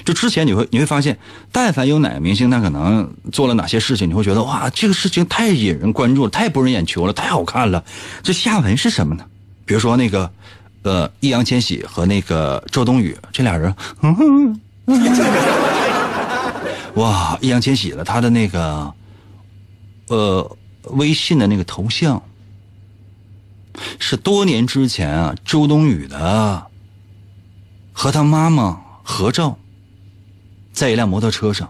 [0.04, 1.18] 就之前你会你会发现，
[1.52, 7.84] 但凡有哪个明星，他可能做了哪些事情，你会觉得哇，这个事情太引人关注了，太博人眼球了，太好看了。
[8.22, 9.24] 这下文是什么呢？
[9.66, 10.30] 比如说那个，
[10.82, 14.60] 呃，易烊千玺和那个周冬雨这俩人，嗯
[16.94, 18.92] 哇，易烊千玺了，他的那个，
[20.08, 20.56] 呃，
[20.92, 22.20] 微信的那个头像。
[23.98, 26.66] 是多年之前啊，周冬雨的
[27.92, 29.56] 和他妈妈合照，
[30.72, 31.68] 在一辆摩托车上，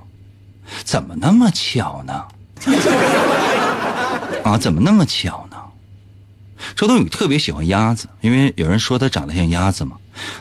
[0.84, 2.24] 怎么那么巧呢？
[4.44, 5.56] 啊，怎么那么巧呢？
[6.76, 9.96] 周冬雨特别喜欢鸭子，因为有人说她长得像鸭子嘛。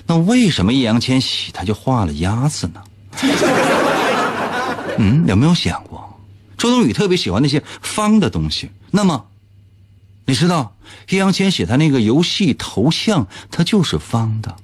[0.06, 2.84] 那为什么易烊千玺他就画了鸭子呢？
[4.98, 6.20] 嗯，有没有想过，
[6.58, 8.70] 周冬雨特别喜欢那些方的东西？
[8.92, 9.26] 那么。
[10.30, 10.76] 你知道
[11.10, 14.56] 易烊千玺他那个游戏头像，他就是方的，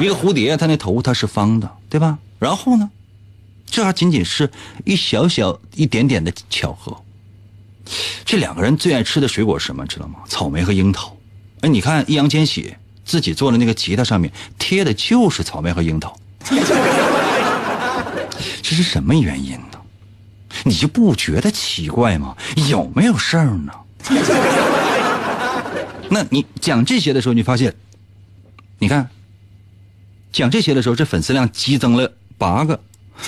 [0.00, 2.16] 一个蝴蝶，它那头它是方的，对吧？
[2.38, 2.88] 然后呢，
[3.66, 4.50] 这还仅仅是
[4.86, 6.96] 一小小一点点的巧合。
[8.24, 9.86] 这两个人最爱吃的水果是什么？
[9.86, 10.20] 知道吗？
[10.26, 11.14] 草莓和樱桃。
[11.60, 12.74] 哎，你看易烊千玺
[13.04, 16.18] 自己做的那个吉他上面贴的就是草莓和樱桃，
[18.62, 19.75] 这是什么原因呢？
[20.64, 22.36] 你就不觉得奇怪吗？
[22.68, 23.72] 有没有事儿呢？
[26.08, 27.74] 那你讲这些的时候，你发现，
[28.78, 29.08] 你看，
[30.32, 32.80] 讲这些的时候，这粉丝量激增了八个。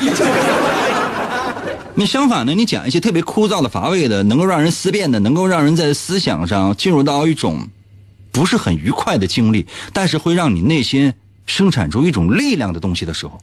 [1.95, 7.67] 你相反呢，你讲一些特别枯燥的、乏味的，能够让人思辨的，能够让人在思想上进入到一种
[8.31, 11.13] 不是很愉快的经历，但是会让你内心
[11.47, 13.41] 生产出一种力量的东西的时候，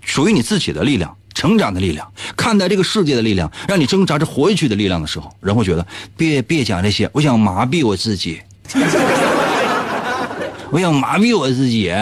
[0.00, 1.14] 属于你自己的力量。
[1.42, 5.84] 成长的力量，看待这个世界的力量，让你挣扎着活下去的力量的时候，人会觉得
[6.16, 8.40] 别别讲这些，我想麻痹我自己，
[10.70, 11.92] 我想麻痹我自己，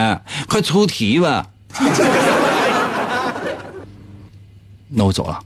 [0.46, 1.46] 快出题吧。
[4.90, 5.42] 那我走了。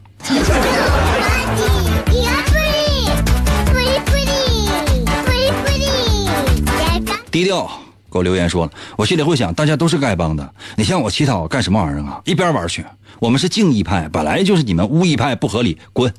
[7.30, 7.84] 低调。
[8.15, 12.21] 给我留言说了，我心里会想，大家都是丐帮的，你向我乞讨干什么玩意儿啊？
[12.25, 12.87] 一边玩去！
[13.19, 16.15] 我们是敬义派，本来就是你们巫义派，不合理，滚！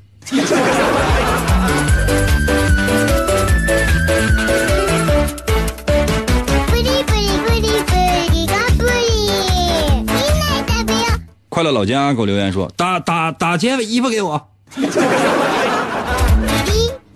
[11.48, 14.50] 快乐老家给我留言说，打打打劫衣服给我。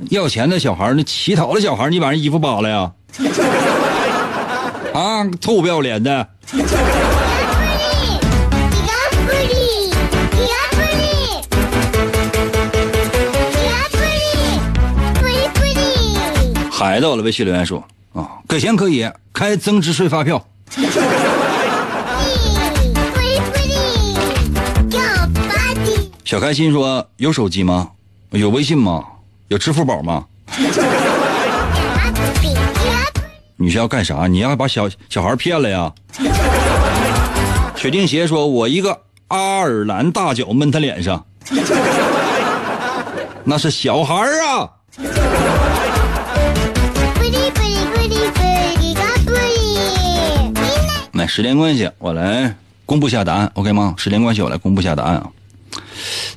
[0.09, 2.93] 要钱的小孩那乞讨的小孩你把人衣服扒了呀？
[4.93, 6.27] 啊，臭不要脸的！
[16.71, 17.83] 海到了，微信留言说
[18.13, 20.43] 啊，给钱可以开增值税发票。
[26.23, 27.89] 小开心说有手机吗？
[28.31, 29.03] 有微信吗？
[29.49, 30.25] 有支付宝吗？
[33.61, 34.25] 你是要干啥？
[34.25, 35.91] 你要把小小孩骗了呀？
[37.75, 38.97] 雪钉鞋说：“我一个
[39.27, 41.25] 阿尔兰大脚闷他脸上，
[43.43, 44.69] 那是小孩啊。”
[51.11, 52.55] 那时间关系，我来
[52.85, 53.93] 公布下答案，OK 吗？
[53.97, 55.29] 时间关系，我来公布下答案啊。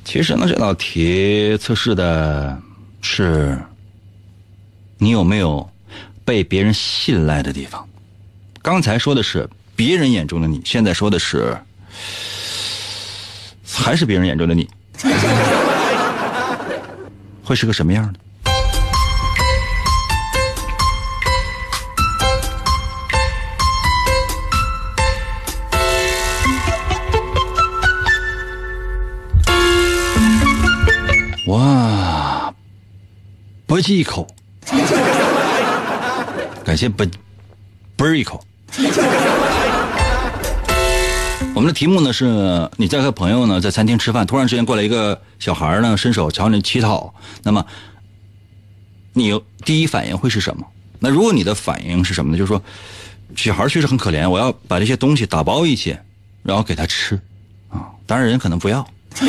[0.03, 2.57] 其实呢，这道题测试的
[3.01, 3.57] 是
[4.97, 5.69] 你有没有。
[6.25, 7.87] 被别人信赖的地方。
[8.61, 11.57] 刚才说的是别人眼中的你现在说的是
[13.65, 14.69] 还是别人眼中的你。
[17.43, 18.19] 会是个什么样的？
[31.47, 32.53] 哇
[33.65, 34.25] 不忌口。
[36.63, 37.05] 感谢啵
[37.95, 38.43] 啵一口。
[41.55, 47.63] 我们的题目呢是你在和朋友呢在餐厅吃饭，突然之间过来一个小孩呢伸手朝你乞讨，那么
[49.13, 50.65] 你第一反应会是什么？
[50.99, 52.37] 那如果你的反应是什么呢？
[52.37, 52.61] 就是说
[53.35, 56.01] 小孩确实很可怜，我要把这些东西打包一些，
[56.41, 57.19] 然后给他吃
[57.69, 57.85] 啊。
[58.07, 58.85] 当然人可能不要，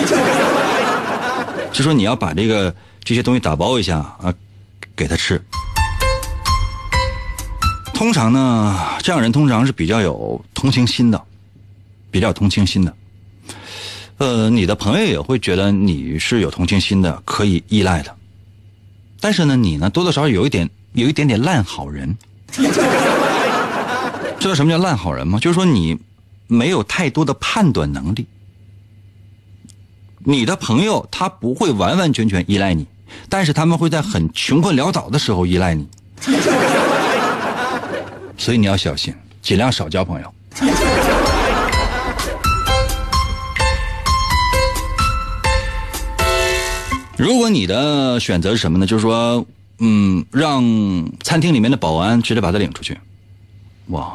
[1.73, 4.33] 就说你要把这个这些东西打包一下啊，
[4.97, 5.41] 给他吃。
[7.95, 11.23] 通常呢，这样人通常是比较有同情心的，
[12.11, 12.95] 比较同情心的。
[14.19, 18.15] 呃，你的朋友也会觉得你是有同情心的，可以依赖的。
[19.21, 22.15] 但是呢，你呢多多少少有一点有一点点烂好人。
[24.39, 25.39] 知道什么叫烂好人吗？
[25.41, 25.99] 就是说你
[26.47, 28.27] 没有太多的判断能力。
[30.27, 32.87] 你的朋友他不会完完全全依赖你，
[33.29, 35.89] 但是他们会在很穷困潦倒的时候依赖你。
[38.37, 40.35] 所以你要小心，尽量少交朋友。
[47.17, 48.87] 如果你的选择是什么呢？
[48.87, 49.47] 就是说，
[49.79, 50.63] 嗯，让
[51.23, 52.99] 餐厅里面的保安直接把他领出去。
[53.87, 54.13] 哇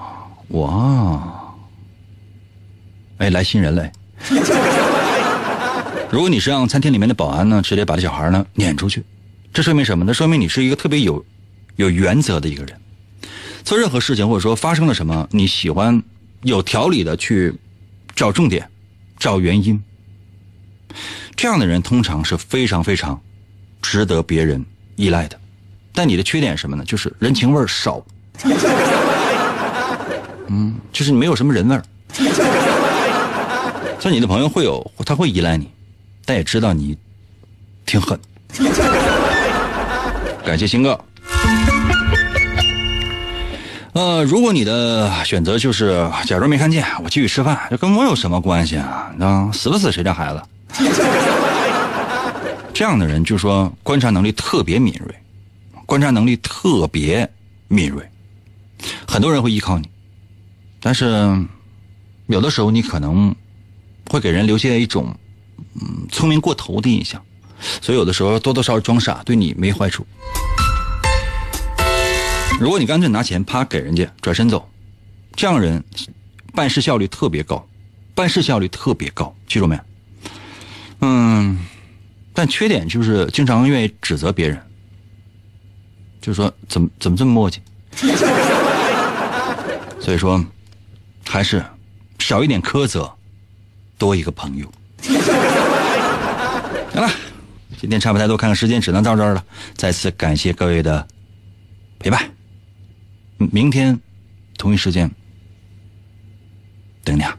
[0.49, 1.53] 哇，
[3.19, 3.91] 哎，来新人嘞！
[6.11, 9.01] 如果你是让餐厅里面的保安呢，直接把这小孩呢撵出去，
[9.53, 10.13] 这说明什么呢？
[10.13, 11.25] 说明你是一个特别有
[11.77, 12.75] 有原则的一个人。
[13.69, 16.01] 做任何事情或者说发生了什么，你喜欢
[16.41, 17.53] 有条理的去
[18.15, 18.67] 找重点、
[19.19, 19.79] 找原因。
[21.35, 23.21] 这样的人通常是非常非常
[23.79, 24.65] 值得别人
[24.95, 25.39] 依赖的。
[25.93, 26.83] 但你的缺点什么呢？
[26.83, 28.03] 就是人情味少。
[30.47, 31.83] 嗯，就是你没有什么人味儿。
[33.99, 35.69] 像你的朋友会有，他会依赖你，
[36.25, 36.97] 但也知道你
[37.85, 38.19] 挺狠。
[40.43, 40.99] 感谢新哥。
[43.93, 49.11] 呃，如果你的选择就是假装没看见，我继续吃饭，这跟我有什么关系啊？
[49.17, 50.41] 那，死不死谁家孩子？
[52.71, 55.13] 这样的人就是说观察能力特别敏锐，
[55.85, 57.29] 观察能力特别
[57.67, 58.07] 敏锐，
[59.07, 59.89] 很多人会依靠你，
[60.79, 61.35] 但是
[62.27, 63.35] 有的时候你可能
[64.09, 65.13] 会给人留下一种
[65.81, 67.21] 嗯聪明过头的印象，
[67.81, 70.05] 所以有的时候多多少少装傻对你没坏处。
[72.59, 74.69] 如果你干脆拿钱啪给人家转身走，
[75.33, 75.81] 这样人
[76.53, 77.65] 办事效率特别高，
[78.13, 79.79] 办事效率特别高，记住没？
[80.99, 81.57] 嗯，
[82.33, 84.61] 但缺点就是经常愿意指责别人，
[86.19, 87.59] 就说怎么怎么这么磨叽，
[90.01, 90.43] 所以说
[91.25, 91.63] 还是
[92.19, 93.09] 少一点苛责，
[93.97, 94.69] 多一个朋友。
[96.91, 97.09] 行了，
[97.79, 99.41] 今天差不太多，看看时间，只能到这儿了。
[99.75, 101.07] 再次感谢各位的
[101.99, 102.29] 陪伴。
[103.39, 103.99] 明天
[104.57, 105.09] 同一时间
[107.03, 107.37] 等你啊。